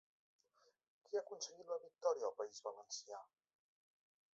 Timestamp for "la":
1.75-1.79